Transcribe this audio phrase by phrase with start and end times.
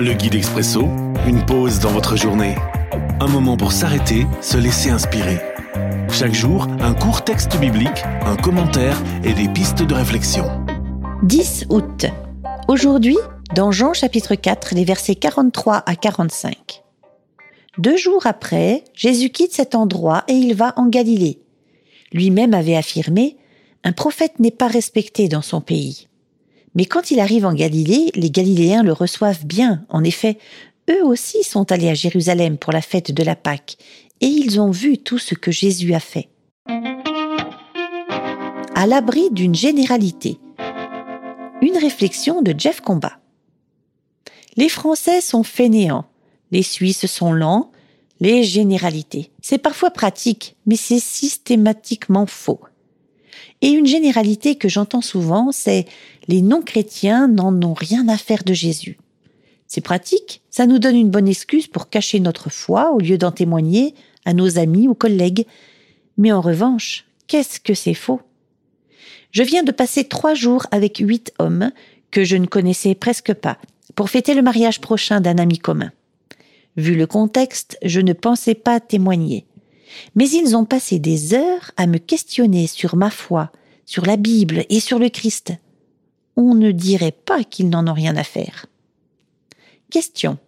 [0.00, 0.82] Le guide expresso,
[1.26, 2.54] une pause dans votre journée.
[3.18, 5.40] Un moment pour s'arrêter, se laisser inspirer.
[6.12, 10.44] Chaque jour, un court texte biblique, un commentaire et des pistes de réflexion.
[11.24, 12.06] 10 août.
[12.68, 13.18] Aujourd'hui,
[13.56, 16.84] dans Jean chapitre 4, les versets 43 à 45.
[17.78, 21.40] Deux jours après, Jésus quitte cet endroit et il va en Galilée.
[22.12, 23.36] Lui-même avait affirmé
[23.82, 26.07] Un prophète n'est pas respecté dans son pays.
[26.78, 29.84] Mais quand il arrive en Galilée, les Galiléens le reçoivent bien.
[29.88, 30.38] En effet,
[30.88, 33.78] eux aussi sont allés à Jérusalem pour la fête de la Pâque,
[34.20, 36.28] et ils ont vu tout ce que Jésus a fait.
[38.76, 40.38] À l'abri d'une généralité.
[41.62, 43.18] Une réflexion de Jeff Combat.
[44.56, 46.06] Les Français sont fainéants,
[46.52, 47.72] les Suisses sont lents,
[48.20, 49.32] les généralités.
[49.42, 52.60] C'est parfois pratique, mais c'est systématiquement faux.
[53.60, 55.86] Et une généralité que j'entends souvent, c'est
[56.28, 58.98] les non-chrétiens n'en ont rien à faire de Jésus.
[59.66, 63.32] C'est pratique, ça nous donne une bonne excuse pour cacher notre foi au lieu d'en
[63.32, 63.94] témoigner
[64.24, 65.46] à nos amis ou collègues.
[66.16, 68.20] Mais en revanche, qu'est-ce que c'est faux?
[69.30, 71.70] Je viens de passer trois jours avec huit hommes
[72.10, 73.58] que je ne connaissais presque pas
[73.94, 75.92] pour fêter le mariage prochain d'un ami commun.
[76.76, 79.44] Vu le contexte, je ne pensais pas témoigner.
[80.14, 83.50] Mais ils ont passé des heures à me questionner sur ma foi,
[83.84, 85.52] sur la Bible et sur le Christ.
[86.36, 88.66] On ne dirait pas qu'ils n'en ont rien à faire.
[89.90, 90.38] Question.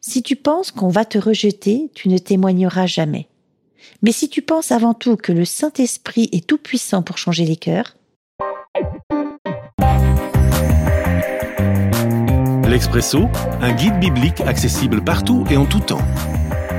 [0.00, 3.28] Si tu penses qu'on va te rejeter, tu ne témoigneras jamais.
[4.02, 7.56] Mais si tu penses avant tout que le Saint-Esprit est tout puissant pour changer les
[7.56, 7.96] cœurs,
[12.68, 13.28] L'Expresso,
[13.62, 16.02] un guide biblique accessible partout et en tout temps